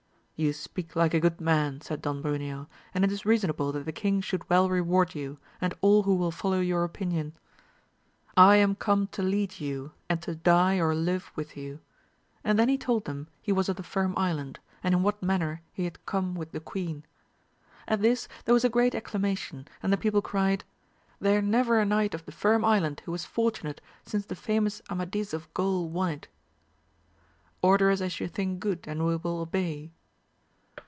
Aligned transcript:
You 0.37 0.53
speak 0.53 0.95
like 0.95 1.13
a 1.13 1.19
good 1.19 1.39
man, 1.39 1.81
said 1.81 2.01
Don 2.01 2.23
Bruneo, 2.23 2.65
and 2.95 3.05
it 3.05 3.11
is 3.11 3.27
reasonable 3.27 3.71
that 3.73 3.85
the 3.85 3.91
king 3.91 4.21
should 4.21 4.49
well 4.49 4.71
reward 4.71 5.13
you, 5.13 5.37
and 5.61 5.75
all 5.81 6.01
who 6.01 6.15
will 6.15 6.31
follow 6.31 6.59
your 6.61 6.83
opinion. 6.83 7.37
I 8.35 8.55
am 8.55 8.73
come 8.73 9.05
to 9.11 9.21
lead 9.21 9.59
you, 9.59 9.91
and 10.09 10.19
to 10.23 10.33
die 10.33 10.77
or 10.79 10.95
live 10.95 11.31
with 11.35 11.55
you; 11.55 11.79
and 12.43 12.57
then 12.57 12.69
he 12.69 12.77
told 12.79 13.05
them 13.05 13.27
he 13.39 13.51
was 13.51 13.67
q{ 13.67 13.75
the 13.75 13.83
Firm 13.83 14.15
Island, 14.17 14.59
and 14.83 14.95
in 14.95 15.03
what 15.03 15.21
manner 15.21 15.61
he 15.73 15.83
had 15.83 16.03
come 16.07 16.33
18—2 16.33 16.33
276 16.33 16.33
AMADIS 16.33 16.33
OF 16.33 16.39
GAUL. 16.39 16.39
with 16.39 16.51
the 16.51 16.71
queen. 16.71 17.05
At 17.87 18.01
this 18.01 18.27
there 18.45 18.55
was 18.55 18.65
a 18.65 18.69
great 18.69 18.93
acclamar 18.93 19.37
tion, 19.37 19.67
and 19.83 19.93
the 19.93 19.95
people 19.95 20.23
cried, 20.23 20.63
There 21.19 21.43
never 21.43 21.79
a 21.79 21.85
knight 21.85 22.15
of 22.15 22.25
the 22.25 22.31
Firm 22.31 22.65
Island 22.65 23.03
who 23.05 23.11
was 23.11 23.25
fortunate, 23.25 23.79
since 24.03 24.25
the 24.25 24.33
famous 24.35 24.81
Amadis 24.89 25.35
of 25.35 25.53
Gaul 25.53 25.87
won 25.87 26.09
it. 26.09 26.27
Order 27.61 27.91
us 27.91 28.01
as 28.01 28.19
you 28.19 28.27
think 28.27 28.59
good, 28.59 28.85
and 28.87 29.05
we 29.05 29.15
will 29.17 29.37
obey. 29.39 29.91